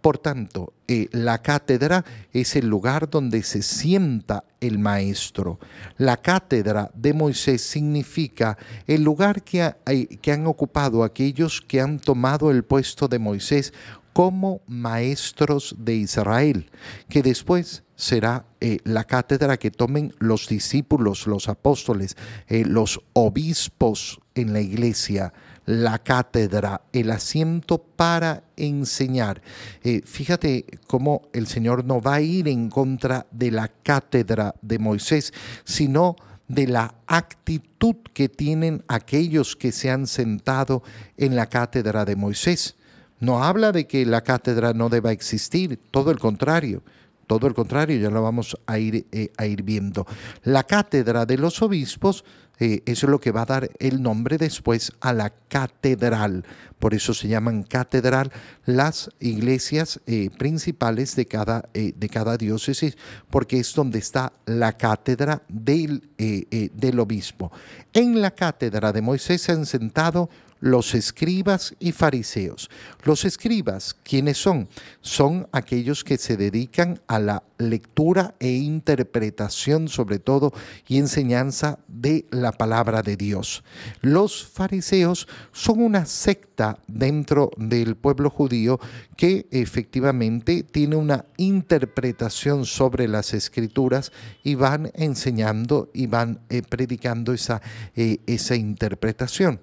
Por 0.00 0.16
tanto, 0.18 0.72
eh, 0.88 1.08
la 1.12 1.42
cátedra 1.42 2.04
es 2.32 2.56
el 2.56 2.66
lugar 2.66 3.10
donde 3.10 3.42
se 3.42 3.62
sienta 3.62 4.44
el 4.60 4.78
maestro. 4.78 5.58
La 5.98 6.16
cátedra 6.16 6.90
de 6.94 7.12
Moisés 7.12 7.60
significa 7.62 8.56
el 8.86 9.02
lugar 9.02 9.42
que, 9.42 9.62
han 9.62 10.46
ocupado 10.46 11.04
aquellos 11.04 11.60
que 11.60 11.80
han 11.80 11.98
tomado 11.98 12.50
el 12.50 12.64
puesto 12.64 13.08
de 13.08 13.18
Moisés 13.18 13.74
como 14.14 14.62
maestros 14.66 15.76
de 15.78 15.96
Israel, 15.96 16.70
que 17.08 17.22
después 17.22 17.84
será 17.94 18.46
eh, 18.60 18.78
la 18.84 19.04
cátedra 19.04 19.58
que 19.58 19.70
tomen 19.70 20.14
los 20.18 20.48
discípulos, 20.48 21.26
los 21.26 21.48
apóstoles, 21.48 22.16
eh, 22.48 22.64
los 22.64 23.00
obispos 23.12 24.18
en 24.34 24.54
la 24.54 24.60
iglesia, 24.60 25.32
la 25.70 25.98
cátedra, 26.00 26.82
el 26.92 27.10
asiento 27.10 27.78
para 27.78 28.42
enseñar. 28.56 29.40
Eh, 29.82 30.02
fíjate 30.04 30.66
cómo 30.86 31.22
el 31.32 31.46
Señor 31.46 31.84
no 31.84 32.00
va 32.00 32.14
a 32.16 32.20
ir 32.20 32.48
en 32.48 32.68
contra 32.68 33.26
de 33.30 33.50
la 33.50 33.68
cátedra 33.68 34.54
de 34.62 34.78
Moisés, 34.78 35.32
sino 35.64 36.16
de 36.48 36.66
la 36.66 36.94
actitud 37.06 37.96
que 38.12 38.28
tienen 38.28 38.84
aquellos 38.88 39.54
que 39.54 39.70
se 39.70 39.90
han 39.90 40.08
sentado 40.08 40.82
en 41.16 41.36
la 41.36 41.46
cátedra 41.46 42.04
de 42.04 42.16
Moisés. 42.16 42.76
No 43.20 43.44
habla 43.44 43.70
de 43.70 43.86
que 43.86 44.04
la 44.04 44.22
cátedra 44.22 44.72
no 44.72 44.88
deba 44.88 45.12
existir, 45.12 45.78
todo 45.90 46.10
el 46.10 46.18
contrario. 46.18 46.82
Todo 47.28 47.46
el 47.46 47.54
contrario, 47.54 47.96
ya 47.96 48.10
lo 48.10 48.24
vamos 48.24 48.56
a 48.66 48.80
ir, 48.80 49.06
eh, 49.12 49.30
a 49.36 49.46
ir 49.46 49.62
viendo. 49.62 50.04
La 50.42 50.64
cátedra 50.64 51.26
de 51.26 51.38
los 51.38 51.62
obispos 51.62 52.24
eh, 52.60 52.82
eso 52.86 53.06
es 53.06 53.10
lo 53.10 53.20
que 53.20 53.32
va 53.32 53.42
a 53.42 53.46
dar 53.46 53.70
el 53.78 54.02
nombre 54.02 54.38
después 54.38 54.92
a 55.00 55.12
la 55.12 55.30
catedral. 55.48 56.44
Por 56.78 56.94
eso 56.94 57.12
se 57.12 57.28
llaman 57.28 57.64
catedral 57.64 58.30
las 58.64 59.10
iglesias 59.18 60.00
eh, 60.06 60.30
principales 60.38 61.16
de 61.16 61.26
cada, 61.26 61.68
de 61.72 62.08
cada 62.08 62.36
diócesis, 62.36 62.96
porque 63.28 63.58
es 63.58 63.74
donde 63.74 63.98
está 63.98 64.32
la 64.46 64.76
cátedra 64.76 65.42
del, 65.48 66.08
del 66.16 67.00
obispo. 67.00 67.52
En 67.92 68.22
la 68.22 68.30
cátedra 68.30 68.92
de 68.92 69.02
Moisés 69.02 69.42
se 69.42 69.52
han 69.52 69.66
sentado 69.66 70.30
los 70.60 70.94
escribas 70.94 71.74
y 71.80 71.92
fariseos. 71.92 72.70
Los 73.04 73.24
escribas, 73.24 73.96
¿quiénes 74.02 74.38
son? 74.38 74.68
Son 75.00 75.48
aquellos 75.52 76.04
que 76.04 76.18
se 76.18 76.36
dedican 76.36 77.00
a 77.08 77.18
la 77.18 77.42
lectura 77.60 78.34
e 78.40 78.50
interpretación 78.50 79.88
sobre 79.88 80.18
todo 80.18 80.52
y 80.88 80.98
enseñanza 80.98 81.78
de 81.86 82.26
la 82.30 82.52
palabra 82.52 83.02
de 83.02 83.16
Dios. 83.16 83.62
Los 84.00 84.46
fariseos 84.46 85.28
son 85.52 85.82
una 85.82 86.06
secta 86.06 86.78
dentro 86.86 87.50
del 87.56 87.96
pueblo 87.96 88.30
judío 88.30 88.80
que 89.16 89.46
efectivamente 89.50 90.62
tiene 90.62 90.96
una 90.96 91.26
interpretación 91.36 92.64
sobre 92.64 93.06
las 93.08 93.34
escrituras 93.34 94.12
y 94.42 94.54
van 94.54 94.90
enseñando 94.94 95.90
y 95.92 96.06
van 96.06 96.40
eh, 96.48 96.62
predicando 96.62 97.32
esa, 97.32 97.60
eh, 97.94 98.18
esa 98.26 98.56
interpretación. 98.56 99.60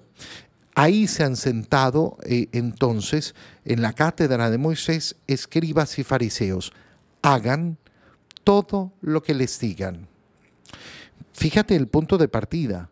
Ahí 0.76 1.08
se 1.08 1.24
han 1.24 1.36
sentado 1.36 2.18
eh, 2.24 2.50
entonces 2.52 3.34
en 3.66 3.82
la 3.82 3.94
cátedra 3.94 4.52
de 4.52 4.60
Moisés 4.60 5.16
escribas 5.26 5.98
y 5.98 6.04
fariseos. 6.04 6.72
Hagan 7.24 7.80
todo 8.48 8.94
lo 9.02 9.22
que 9.22 9.34
les 9.34 9.60
digan. 9.60 10.08
Fíjate 11.34 11.76
el 11.76 11.90
punto 11.90 12.18
de 12.18 12.30
partida, 12.30 12.90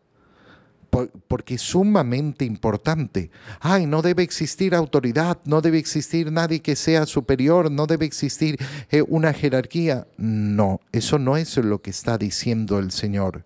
porque 1.29 1.55
es 1.55 1.61
sumamente 1.61 2.43
importante. 2.43 3.31
Ay, 3.61 3.85
no 3.85 4.01
debe 4.01 4.21
existir 4.21 4.75
autoridad, 4.75 5.39
no 5.45 5.61
debe 5.61 5.77
existir 5.77 6.29
nadie 6.29 6.61
que 6.61 6.75
sea 6.75 7.05
superior, 7.05 7.71
no 7.71 7.87
debe 7.87 8.05
existir 8.05 8.57
eh, 8.91 9.01
una 9.07 9.31
jerarquía. 9.31 10.05
No, 10.17 10.81
eso 10.91 11.19
no 11.19 11.37
es 11.37 11.55
lo 11.55 11.81
que 11.81 11.91
está 11.91 12.17
diciendo 12.17 12.77
el 12.77 12.91
Señor. 12.91 13.45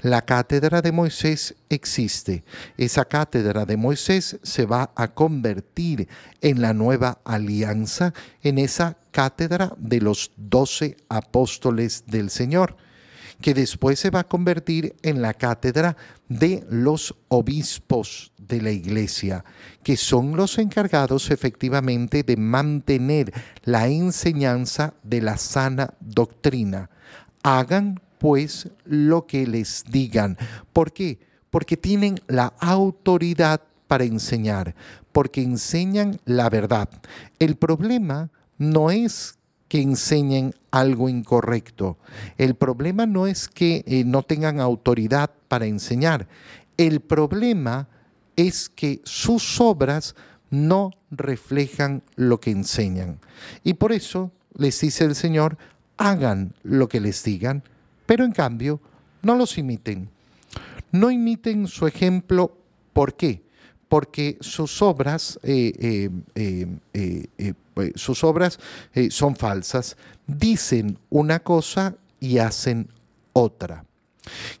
La 0.00 0.22
cátedra 0.22 0.80
de 0.80 0.92
Moisés 0.92 1.56
existe. 1.68 2.42
Esa 2.78 3.04
cátedra 3.04 3.66
de 3.66 3.76
Moisés 3.76 4.38
se 4.42 4.64
va 4.64 4.92
a 4.96 5.08
convertir 5.08 6.08
en 6.40 6.62
la 6.62 6.72
nueva 6.72 7.18
alianza, 7.22 8.14
en 8.42 8.56
esa 8.56 8.96
cátedra 9.14 9.72
de 9.78 10.00
los 10.00 10.32
doce 10.36 10.96
apóstoles 11.08 12.02
del 12.08 12.30
Señor, 12.30 12.76
que 13.40 13.54
después 13.54 14.00
se 14.00 14.10
va 14.10 14.20
a 14.20 14.28
convertir 14.28 14.96
en 15.02 15.22
la 15.22 15.34
cátedra 15.34 15.96
de 16.28 16.66
los 16.68 17.14
obispos 17.28 18.32
de 18.36 18.60
la 18.60 18.72
iglesia, 18.72 19.44
que 19.84 19.96
son 19.96 20.36
los 20.36 20.58
encargados 20.58 21.30
efectivamente 21.30 22.24
de 22.24 22.36
mantener 22.36 23.32
la 23.62 23.86
enseñanza 23.86 24.94
de 25.04 25.22
la 25.22 25.36
sana 25.36 25.94
doctrina. 26.00 26.90
Hagan 27.44 28.00
pues 28.18 28.68
lo 28.84 29.28
que 29.28 29.46
les 29.46 29.84
digan. 29.88 30.36
¿Por 30.72 30.92
qué? 30.92 31.20
Porque 31.50 31.76
tienen 31.76 32.20
la 32.26 32.52
autoridad 32.58 33.60
para 33.86 34.02
enseñar, 34.02 34.74
porque 35.12 35.40
enseñan 35.40 36.18
la 36.24 36.50
verdad. 36.50 36.88
El 37.38 37.54
problema 37.54 38.30
no 38.58 38.90
es 38.90 39.38
que 39.68 39.80
enseñen 39.80 40.54
algo 40.70 41.08
incorrecto. 41.08 41.98
El 42.38 42.54
problema 42.54 43.06
no 43.06 43.26
es 43.26 43.48
que 43.48 43.82
eh, 43.86 44.04
no 44.04 44.22
tengan 44.22 44.60
autoridad 44.60 45.30
para 45.48 45.66
enseñar. 45.66 46.28
El 46.76 47.00
problema 47.00 47.88
es 48.36 48.68
que 48.68 49.00
sus 49.04 49.60
obras 49.60 50.14
no 50.50 50.90
reflejan 51.10 52.02
lo 52.16 52.40
que 52.40 52.50
enseñan. 52.50 53.18
Y 53.62 53.74
por 53.74 53.92
eso 53.92 54.30
les 54.56 54.80
dice 54.80 55.04
el 55.04 55.14
Señor, 55.14 55.58
hagan 55.96 56.54
lo 56.62 56.88
que 56.88 57.00
les 57.00 57.22
digan, 57.24 57.62
pero 58.06 58.24
en 58.24 58.32
cambio 58.32 58.80
no 59.22 59.34
los 59.34 59.58
imiten. 59.58 60.08
No 60.92 61.10
imiten 61.10 61.66
su 61.66 61.86
ejemplo, 61.86 62.56
¿por 62.92 63.14
qué? 63.14 63.42
Porque 63.88 64.38
sus 64.40 64.82
obras, 64.82 65.38
eh, 65.42 66.10
eh, 66.34 67.54
sus 67.94 68.24
obras 68.24 68.58
son 69.10 69.36
falsas, 69.36 69.96
dicen 70.26 70.98
una 71.10 71.40
cosa 71.40 71.96
y 72.20 72.38
hacen 72.38 72.88
otra. 73.32 73.84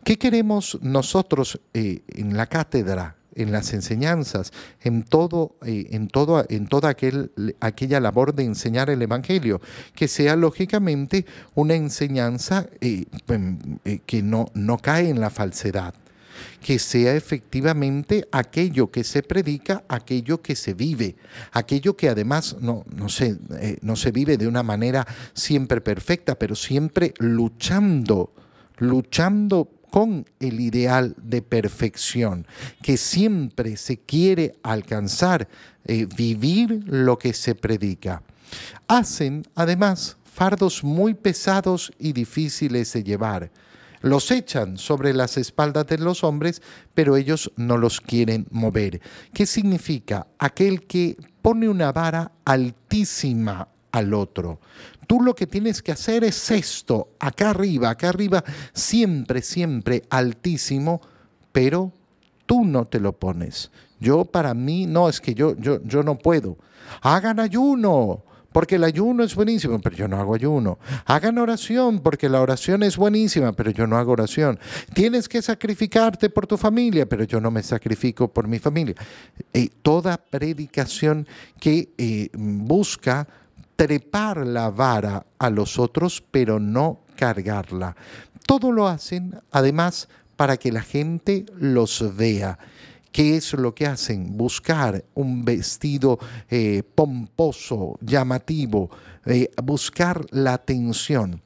¿Qué 0.02 0.18
queremos 0.18 0.78
nosotros 0.82 1.60
en 1.72 2.36
la 2.36 2.46
cátedra 2.46 3.16
en 3.34 3.52
las 3.52 3.72
enseñanzas, 3.72 4.52
en 4.82 5.02
todo, 5.02 5.56
eh, 5.64 5.88
en 5.90 6.08
todo, 6.08 6.44
en 6.48 6.66
toda 6.66 6.90
aquel, 6.90 7.32
aquella 7.60 8.00
labor 8.00 8.34
de 8.34 8.44
enseñar 8.44 8.90
el 8.90 9.02
Evangelio, 9.02 9.60
que 9.94 10.08
sea 10.08 10.36
lógicamente 10.36 11.26
una 11.54 11.74
enseñanza 11.74 12.66
eh, 12.80 13.04
em, 13.28 13.58
eh, 13.84 14.00
que 14.06 14.22
no 14.22 14.78
cae 14.80 15.08
en 15.08 15.20
la 15.20 15.30
falsedad 15.30 15.94
que 16.60 16.78
sea 16.78 17.14
efectivamente 17.14 18.26
aquello 18.32 18.90
que 18.90 19.04
se 19.04 19.22
predica, 19.22 19.84
aquello 19.88 20.40
que 20.40 20.56
se 20.56 20.74
vive, 20.74 21.16
aquello 21.52 21.96
que 21.96 22.08
además 22.08 22.56
no, 22.60 22.84
no, 22.94 23.08
se, 23.08 23.38
no 23.82 23.96
se 23.96 24.10
vive 24.10 24.36
de 24.36 24.48
una 24.48 24.62
manera 24.62 25.06
siempre 25.32 25.80
perfecta, 25.80 26.38
pero 26.38 26.54
siempre 26.54 27.14
luchando, 27.18 28.32
luchando 28.78 29.70
con 29.94 30.26
el 30.40 30.58
ideal 30.58 31.14
de 31.22 31.40
perfección, 31.40 32.48
que 32.82 32.96
siempre 32.96 33.76
se 33.76 33.98
quiere 33.98 34.56
alcanzar, 34.64 35.46
eh, 35.84 36.06
vivir 36.16 36.82
lo 36.86 37.16
que 37.16 37.32
se 37.32 37.54
predica. 37.54 38.22
Hacen, 38.88 39.44
además, 39.54 40.16
fardos 40.24 40.82
muy 40.82 41.14
pesados 41.14 41.92
y 41.96 42.12
difíciles 42.12 42.92
de 42.92 43.04
llevar. 43.04 43.52
Los 44.04 44.30
echan 44.30 44.76
sobre 44.76 45.14
las 45.14 45.38
espaldas 45.38 45.86
de 45.86 45.96
los 45.96 46.24
hombres, 46.24 46.60
pero 46.92 47.16
ellos 47.16 47.50
no 47.56 47.78
los 47.78 48.02
quieren 48.02 48.46
mover. 48.50 49.00
¿Qué 49.32 49.46
significa? 49.46 50.26
Aquel 50.38 50.86
que 50.86 51.16
pone 51.40 51.70
una 51.70 51.90
vara 51.90 52.30
altísima 52.44 53.66
al 53.92 54.12
otro. 54.12 54.60
Tú 55.06 55.22
lo 55.22 55.34
que 55.34 55.46
tienes 55.46 55.80
que 55.80 55.92
hacer 55.92 56.22
es 56.22 56.50
esto, 56.50 57.14
acá 57.18 57.48
arriba, 57.48 57.88
acá 57.88 58.10
arriba, 58.10 58.44
siempre, 58.74 59.40
siempre 59.40 60.02
altísimo, 60.10 61.00
pero 61.50 61.90
tú 62.44 62.62
no 62.66 62.84
te 62.84 63.00
lo 63.00 63.14
pones. 63.14 63.70
Yo 64.00 64.26
para 64.26 64.52
mí, 64.52 64.84
no, 64.84 65.08
es 65.08 65.18
que 65.18 65.32
yo, 65.32 65.56
yo, 65.56 65.82
yo 65.82 66.02
no 66.02 66.18
puedo. 66.18 66.58
Hagan 67.00 67.40
ayuno, 67.40 68.22
porque 68.54 68.76
el 68.76 68.84
ayuno 68.84 69.24
es 69.24 69.34
buenísimo, 69.34 69.80
pero 69.80 69.96
yo 69.96 70.06
no 70.06 70.16
hago 70.20 70.32
ayuno. 70.32 70.78
Hagan 71.06 71.38
oración, 71.38 71.98
porque 71.98 72.28
la 72.28 72.40
oración 72.40 72.84
es 72.84 72.96
buenísima, 72.96 73.52
pero 73.52 73.72
yo 73.72 73.88
no 73.88 73.98
hago 73.98 74.12
oración. 74.12 74.60
Tienes 74.94 75.28
que 75.28 75.42
sacrificarte 75.42 76.30
por 76.30 76.46
tu 76.46 76.56
familia, 76.56 77.04
pero 77.04 77.24
yo 77.24 77.40
no 77.40 77.50
me 77.50 77.64
sacrifico 77.64 78.28
por 78.28 78.46
mi 78.46 78.60
familia. 78.60 78.94
Y 79.52 79.70
toda 79.70 80.18
predicación 80.18 81.26
que 81.58 81.94
eh, 81.98 82.30
busca 82.32 83.26
trepar 83.74 84.46
la 84.46 84.70
vara 84.70 85.26
a 85.36 85.50
los 85.50 85.80
otros, 85.80 86.22
pero 86.30 86.60
no 86.60 87.00
cargarla. 87.16 87.96
Todo 88.46 88.70
lo 88.70 88.86
hacen, 88.86 89.34
además, 89.50 90.08
para 90.36 90.58
que 90.58 90.70
la 90.70 90.82
gente 90.82 91.44
los 91.58 92.14
vea. 92.16 92.56
¿Qué 93.14 93.36
es 93.36 93.52
lo 93.52 93.72
que 93.76 93.86
hacen? 93.86 94.36
Buscar 94.36 95.04
un 95.14 95.44
vestido 95.44 96.18
eh, 96.50 96.82
pomposo, 96.96 97.96
llamativo, 98.00 98.90
eh, 99.24 99.52
buscar 99.62 100.26
la 100.32 100.54
atención. 100.54 101.40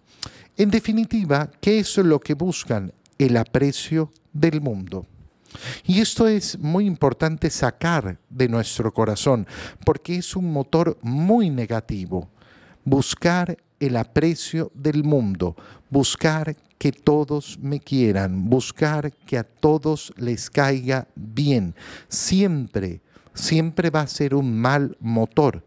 En 0.57 0.70
definitiva, 0.70 1.50
¿qué 1.61 1.81
es 1.81 1.98
lo 1.98 2.20
que 2.20 2.33
buscan? 2.33 2.94
El 3.18 3.37
aprecio 3.37 4.11
del 4.33 4.62
mundo. 4.62 5.04
Y 5.85 6.00
esto 6.00 6.26
es 6.26 6.59
muy 6.59 6.87
importante 6.87 7.50
sacar 7.50 8.18
de 8.31 8.48
nuestro 8.48 8.90
corazón, 8.90 9.46
porque 9.85 10.16
es 10.16 10.37
un 10.37 10.50
motor 10.50 10.96
muy 11.02 11.50
negativo. 11.50 12.31
Buscar 12.83 13.59
el 13.81 13.97
aprecio 13.97 14.71
del 14.75 15.05
mundo, 15.05 15.57
buscar 15.91 16.57
que 16.79 16.93
todos 16.93 17.59
me 17.61 17.81
quieran, 17.81 18.49
buscar 18.49 19.12
que 19.12 19.38
a 19.38 19.45
todos 19.45 20.12
les 20.17 20.51
caiga 20.51 21.09
bien. 21.14 21.75
Siempre, 22.09 23.01
siempre 23.35 23.91
va 23.91 24.03
a 24.03 24.07
ser 24.07 24.35
un 24.35 24.59
mal 24.59 24.97
motor. 25.01 25.64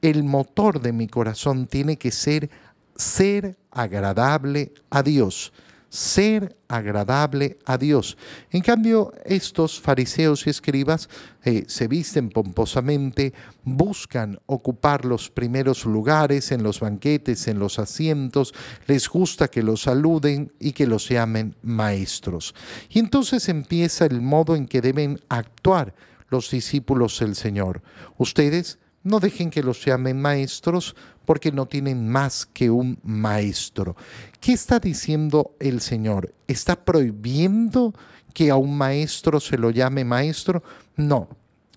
El 0.00 0.24
motor 0.24 0.80
de 0.80 0.92
mi 0.92 1.06
corazón 1.06 1.66
tiene 1.66 1.96
que 1.96 2.10
ser 2.10 2.50
ser 2.96 3.56
agradable 3.70 4.72
a 4.90 5.02
Dios 5.02 5.52
ser 5.94 6.56
agradable 6.66 7.56
a 7.64 7.78
Dios. 7.78 8.18
En 8.50 8.62
cambio, 8.62 9.12
estos 9.24 9.80
fariseos 9.80 10.44
y 10.44 10.50
escribas 10.50 11.08
eh, 11.44 11.62
se 11.68 11.86
visten 11.86 12.30
pomposamente, 12.30 13.32
buscan 13.62 14.40
ocupar 14.46 15.04
los 15.04 15.30
primeros 15.30 15.84
lugares 15.84 16.50
en 16.50 16.64
los 16.64 16.80
banquetes, 16.80 17.46
en 17.46 17.60
los 17.60 17.78
asientos, 17.78 18.52
les 18.88 19.08
gusta 19.08 19.46
que 19.46 19.62
los 19.62 19.82
saluden 19.82 20.52
y 20.58 20.72
que 20.72 20.88
los 20.88 21.08
llamen 21.08 21.54
maestros. 21.62 22.56
Y 22.90 22.98
entonces 22.98 23.48
empieza 23.48 24.04
el 24.04 24.20
modo 24.20 24.56
en 24.56 24.66
que 24.66 24.80
deben 24.80 25.20
actuar 25.28 25.94
los 26.28 26.50
discípulos 26.50 27.20
del 27.20 27.36
Señor. 27.36 27.82
Ustedes 28.18 28.80
no 29.04 29.20
dejen 29.20 29.50
que 29.50 29.62
los 29.62 29.84
llamen 29.84 30.20
maestros 30.20 30.96
porque 31.24 31.52
no 31.52 31.66
tienen 31.66 32.08
más 32.08 32.46
que 32.46 32.70
un 32.70 32.98
maestro. 33.02 33.96
¿Qué 34.40 34.52
está 34.52 34.78
diciendo 34.78 35.52
el 35.58 35.80
Señor? 35.80 36.32
¿Está 36.46 36.76
prohibiendo 36.76 37.94
que 38.32 38.50
a 38.50 38.56
un 38.56 38.76
maestro 38.76 39.40
se 39.40 39.58
lo 39.58 39.70
llame 39.70 40.04
maestro? 40.04 40.62
No. 40.96 41.28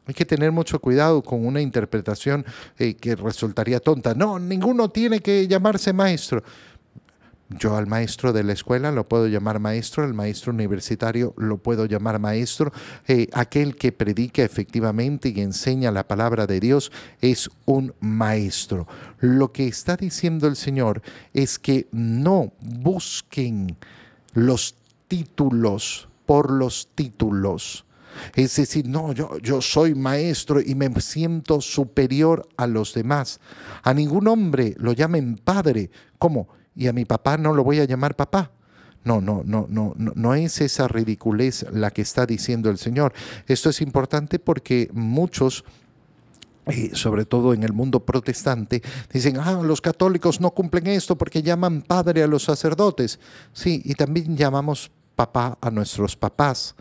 Hay 0.05 0.13
que 0.13 0.25
tener 0.25 0.53
mucho 0.53 0.79
cuidado 0.79 1.21
con 1.21 1.45
una 1.45 1.61
interpretación 1.61 2.45
eh, 2.77 2.95
que 2.95 3.15
resultaría 3.15 3.79
tonta. 3.79 4.13
No, 4.13 4.39
ninguno 4.39 4.89
tiene 4.89 5.19
que 5.19 5.47
llamarse 5.47 5.91
maestro. 5.91 6.43
Yo 7.49 7.77
al 7.77 7.87
maestro 7.87 8.33
de 8.33 8.43
la 8.43 8.51
escuela 8.51 8.91
lo 8.91 9.07
puedo 9.07 9.27
llamar 9.27 9.59
maestro, 9.59 10.03
al 10.03 10.13
maestro 10.13 10.51
universitario 10.51 11.33
lo 11.37 11.57
puedo 11.57 11.85
llamar 11.85 12.19
maestro. 12.19 12.73
Eh, 13.07 13.29
aquel 13.31 13.77
que 13.77 13.93
predica 13.93 14.43
efectivamente 14.43 15.29
y 15.29 15.39
enseña 15.39 15.91
la 15.91 16.05
palabra 16.07 16.45
de 16.45 16.59
Dios 16.59 16.91
es 17.21 17.49
un 17.65 17.93
maestro. 18.01 18.85
Lo 19.19 19.53
que 19.53 19.65
está 19.65 19.95
diciendo 19.95 20.47
el 20.47 20.57
Señor 20.57 21.01
es 21.33 21.57
que 21.57 21.87
no 21.91 22.51
busquen 22.59 23.77
los 24.33 24.75
títulos 25.07 26.09
por 26.25 26.51
los 26.51 26.89
títulos. 26.95 27.85
Es 28.35 28.57
decir, 28.57 28.87
no, 28.89 29.13
yo, 29.13 29.37
yo 29.39 29.61
soy 29.61 29.95
maestro 29.95 30.59
y 30.59 30.75
me 30.75 30.89
siento 30.99 31.61
superior 31.61 32.47
a 32.57 32.67
los 32.67 32.93
demás. 32.93 33.39
A 33.83 33.93
ningún 33.93 34.27
hombre 34.27 34.75
lo 34.77 34.91
llamen 34.91 35.37
padre. 35.37 35.89
¿Cómo? 36.17 36.49
Y 36.77 36.87
a 36.87 36.93
mi 36.93 37.05
papá 37.05 37.37
no 37.37 37.53
lo 37.53 37.63
voy 37.63 37.79
a 37.79 37.85
llamar 37.85 38.15
papá. 38.15 38.51
No, 39.03 39.21
no, 39.21 39.41
no, 39.45 39.65
no, 39.69 39.93
no, 39.95 40.33
es 40.33 40.59
esa 40.59 40.87
ridiculez 40.87 41.65
la 41.71 41.91
que 41.91 42.01
está 42.01 42.25
diciendo 42.25 42.69
el 42.69 42.77
Señor. 42.77 43.13
Esto 43.47 43.69
es 43.69 43.81
importante 43.81 44.37
porque 44.37 44.89
muchos 44.93 45.63
eh, 46.65 46.91
sobre 46.93 47.23
todo 47.23 47.53
en 47.53 47.63
el 47.63 47.71
mundo 47.71 48.01
protestante, 48.01 48.81
dicen, 49.13 49.37
ah, 49.37 49.61
los 49.63 49.79
católicos 49.79 50.41
no 50.41 50.51
cumplen 50.51 50.87
esto 50.87 51.17
porque 51.17 51.41
llaman 51.41 51.81
padre 51.81 52.23
a 52.23 52.27
los 52.27 52.43
sacerdotes. 52.43 53.21
Sí, 53.53 53.81
y 53.85 53.93
también 53.93 54.35
llamamos 54.35 54.91
papá 55.15 55.57
a 55.61 55.71
nuestros 55.71 56.17
papás. 56.17 56.75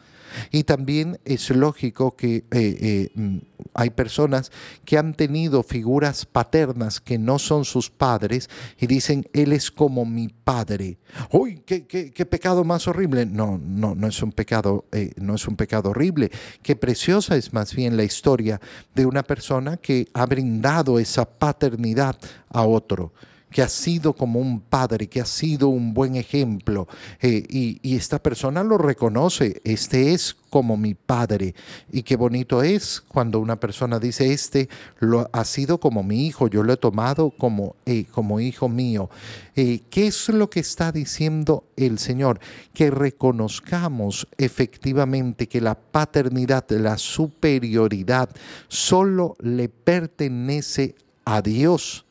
Y 0.51 0.65
también 0.65 1.19
es 1.25 1.51
lógico 1.51 2.17
que 2.17 2.37
eh, 2.37 2.45
eh, 2.51 3.11
mm, 3.15 3.39
hay 3.75 3.91
personas 3.91 4.51
que 4.85 4.99
han 4.99 5.15
tenido 5.15 5.63
figuras 5.63 6.27
paternas 6.27 7.01
que 7.01 7.19
no 7.19 7.39
son 7.39 7.65
sus 7.65 7.91
padres 7.91 8.49
y 8.79 8.87
dicen, 8.87 9.27
Él 9.33 9.53
es 9.53 9.71
como 9.71 10.05
mi 10.05 10.29
padre. 10.29 10.99
¡Uy, 11.31 11.63
qué, 11.65 11.87
qué, 11.87 12.27
pecado 12.27 12.65
más 12.65 12.89
horrible! 12.89 13.27
No, 13.27 13.59
no, 13.63 13.95
no 13.95 14.07
es 14.07 14.23
un 14.23 14.33
pecado, 14.33 14.87
eh, 14.93 15.13
no 15.17 15.35
es 15.35 15.47
un 15.47 15.57
pecado 15.57 15.91
horrible. 15.91 16.31
Qué 16.63 16.77
preciosa 16.77 17.37
es 17.37 17.53
más 17.53 17.75
bien 17.75 17.97
la 17.97 18.05
historia 18.05 18.61
de 18.95 19.07
una 19.07 19.23
persona 19.23 19.77
que 19.77 20.09
ha 20.15 20.27
brindado 20.27 20.99
esa 20.99 21.25
paternidad 21.25 22.17
a 22.49 22.63
otro 22.65 23.13
que 23.51 23.63
ha 23.63 23.69
sido 23.69 24.13
como 24.13 24.41
un 24.41 24.61
padre, 24.61 25.07
que 25.07 25.21
ha 25.21 25.27
sido 25.27 25.69
un 25.69 25.95
buen 25.95 26.17
ejemplo, 26.17 26.89
eh, 27.21 27.45
y, 27.49 27.97
esta 27.97 28.23
persona 28.23 28.63
lo 28.63 28.77
reconoce, 28.77 29.63
este 29.65 30.13
es 30.13 30.37
como 30.51 30.77
mi 30.77 30.95
padre, 30.95 31.55
y 31.91 32.03
qué 32.03 32.17
bonito 32.17 32.63
es 32.63 33.01
cuando 33.01 33.41
una 33.41 33.59
persona 33.59 33.99
dice, 33.99 34.33
este 34.33 34.69
lo, 34.99 35.31
ha 35.33 35.45
sido 35.45 35.79
como 35.79 36.03
mi 36.03 36.27
hijo, 36.27 36.49
yo 36.49 36.63
lo 36.63 36.73
he 36.73 36.77
tomado 36.77 37.31
como, 37.31 37.77
eh, 37.87 38.05
como 38.11 38.41
hijo 38.41 38.69
mío. 38.69 39.09
Eh, 39.55 39.81
¿Qué 39.89 40.09
es 40.09 40.29
lo 40.29 40.51
que 40.51 40.61
está 40.61 40.93
diciendo 40.93 41.65
el 41.77 41.99
Señor? 41.99 42.41
Que 42.75 42.91
reconozcamos 42.91 44.29
efectivamente 44.37 45.49
que 45.49 45.61
la 45.61 45.75
paternidad, 45.75 46.69
la 46.71 46.99
superioridad, 46.99 48.29
solo 48.69 49.37
le 49.41 49.69
pertenece 49.69 50.95
a 51.25 51.43
Dios 51.43 52.06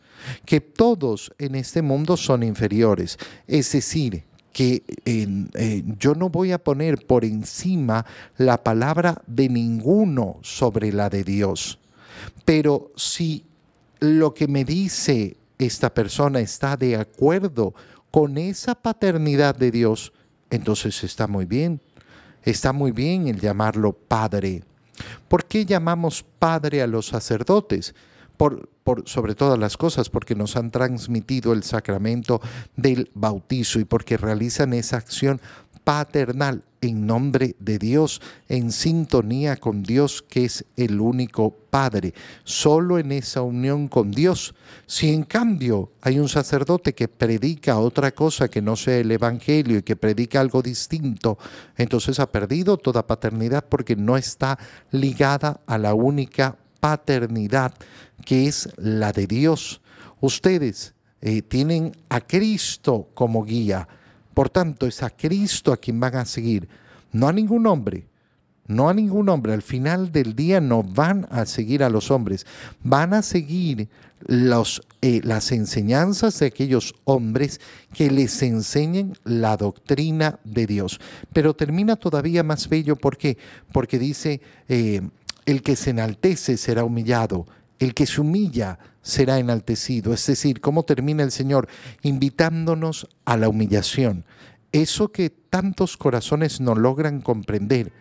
que 0.46 0.62
todos 0.62 1.34
en 1.38 1.56
este 1.56 1.82
mundo 1.82 2.18
son 2.18 2.44
inferiores. 2.44 3.18
Es 3.48 3.72
decir, 3.72 4.24
que 4.56 4.84
eh, 5.04 5.84
yo 6.00 6.16
no 6.16 6.30
voy 6.30 6.54
a 6.54 6.64
poner 6.64 7.06
por 7.06 7.26
encima 7.26 8.06
la 8.38 8.64
palabra 8.64 9.22
de 9.28 9.50
ninguno 9.50 10.38
sobre 10.44 10.94
la 10.94 11.10
de 11.10 11.26
Dios. 11.26 11.78
Pero 12.46 12.94
si 12.96 13.44
lo 14.00 14.34
que 14.34 14.48
me 14.48 14.64
dice 14.64 15.36
esta 15.58 15.94
persona 15.94 16.40
está 16.40 16.78
de 16.78 16.96
acuerdo 16.96 17.74
con 18.12 18.38
esa 18.38 18.76
paternidad 18.76 19.56
de 19.56 19.72
Dios, 19.72 20.14
entonces 20.50 21.04
está 21.04 21.28
muy 21.28 21.44
bien. 21.44 21.82
Está 22.44 22.72
muy 22.72 22.92
bien 22.92 23.28
el 23.28 23.42
llamarlo 23.42 23.92
Padre. 23.92 24.64
¿Por 25.28 25.46
qué 25.46 25.66
llamamos 25.66 26.24
Padre 26.40 26.82
a 26.82 26.88
los 26.88 27.08
sacerdotes? 27.08 27.94
Sobre 29.06 29.34
todas 29.34 29.58
las 29.58 29.78
cosas, 29.78 30.10
porque 30.10 30.36
nos 30.36 30.56
han 30.56 30.70
transmitido 30.70 31.54
el 31.54 31.64
sacramento 31.64 32.42
del 32.76 33.10
bautizo 33.16 33.80
y 33.80 33.86
porque 33.86 34.18
realizan 34.18 34.74
esa 34.74 34.98
acción 34.98 35.42
paternal 35.84 36.64
en 36.82 37.08
nombre 37.08 37.56
de 37.60 37.80
Dios, 37.80 38.22
en 38.48 38.72
sintonía 38.72 39.58
con 39.58 39.82
Dios, 39.82 40.22
que 40.22 40.46
es 40.46 40.66
el 40.78 41.00
único 41.00 41.52
Padre, 41.70 42.14
solo 42.44 43.00
en 43.00 43.12
esa 43.12 43.42
unión 43.42 43.88
con 43.88 44.12
Dios. 44.12 44.54
Si 44.86 45.10
en 45.10 45.24
cambio 45.24 45.92
hay 46.02 46.20
un 46.20 46.30
sacerdote 46.30 46.94
que 46.94 47.08
predica 47.08 47.80
otra 47.80 48.12
cosa 48.12 48.50
que 48.50 48.62
no 48.62 48.76
sea 48.76 48.98
el 48.98 49.12
Evangelio 49.12 49.80
y 49.80 49.84
que 49.84 49.96
predica 49.96 50.40
algo 50.40 50.62
distinto, 50.62 51.38
entonces 51.76 52.20
ha 52.20 52.32
perdido 52.32 52.78
toda 52.78 53.08
paternidad 53.08 53.66
porque 53.68 53.96
no 53.96 54.16
está 54.16 54.58
ligada 54.92 55.62
a 55.66 55.78
la 55.78 55.94
única 55.94 56.58
paternidad 56.86 57.74
que 58.26 58.48
es 58.48 58.70
la 58.78 59.12
de 59.12 59.26
Dios. 59.26 59.82
Ustedes 60.22 60.94
eh, 61.20 61.42
tienen 61.42 61.98
a 62.10 62.22
Cristo 62.22 63.10
como 63.16 63.44
guía, 63.44 63.88
por 64.36 64.52
tanto 64.52 64.86
es 64.86 65.02
a 65.02 65.10
Cristo 65.10 65.74
a 65.74 65.78
quien 65.78 66.00
van 66.00 66.16
a 66.16 66.26
seguir, 66.26 66.70
no 67.12 67.28
a 67.28 67.34
ningún 67.34 67.66
hombre. 67.66 68.06
No 68.68 68.90
a 68.90 68.96
ningún 68.96 69.30
hombre. 69.30 69.54
Al 69.54 69.62
final 69.62 70.12
del 70.12 70.36
día 70.36 70.60
no 70.60 70.82
van 70.82 71.28
a 71.30 71.46
seguir 71.46 71.84
a 71.84 71.90
los 71.92 72.10
hombres. 72.10 72.48
Van 72.84 73.14
a 73.14 73.22
seguir 73.22 73.90
eh, 74.28 75.22
las 75.24 75.52
enseñanzas 75.52 76.40
de 76.40 76.48
aquellos 76.48 76.96
hombres 77.04 77.62
que 77.94 78.10
les 78.10 78.42
enseñen 78.42 79.14
la 79.24 79.56
doctrina 79.56 80.40
de 80.44 80.66
Dios. 80.66 81.00
Pero 81.32 81.54
termina 81.54 81.96
todavía 81.96 82.42
más 82.42 82.68
bello. 82.68 82.96
¿Por 82.96 83.18
qué? 83.18 83.38
Porque 83.72 84.00
dice, 84.00 84.42
eh, 84.68 85.02
el 85.46 85.62
que 85.62 85.76
se 85.76 85.92
enaltece 85.92 86.58
será 86.58 86.84
humillado, 86.84 87.46
el 87.80 87.94
que 87.94 88.06
se 88.06 88.22
humilla 88.22 88.80
será 89.02 89.40
enaltecido. 89.40 90.14
Es 90.14 90.26
decir, 90.26 90.62
¿cómo 90.62 90.84
termina 90.84 91.24
el 91.24 91.32
Señor? 91.32 91.68
Invitándonos 92.02 93.08
a 93.26 93.38
la 93.38 93.50
humillación. 93.50 94.26
Eso 94.72 95.12
que 95.12 95.30
tantos 95.30 95.96
corazones 95.96 96.60
no 96.60 96.76
logran 96.76 97.22
comprender, 97.22 97.94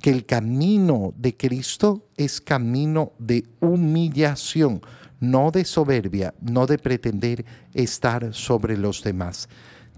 que 0.00 0.10
el 0.10 0.26
camino 0.26 1.12
de 1.16 1.36
Cristo 1.36 2.06
es 2.16 2.40
camino 2.40 3.12
de 3.18 3.44
humillación, 3.60 4.80
no 5.18 5.50
de 5.50 5.64
soberbia, 5.64 6.34
no 6.40 6.66
de 6.66 6.78
pretender 6.78 7.44
estar 7.74 8.32
sobre 8.32 8.76
los 8.76 9.02
demás. 9.02 9.48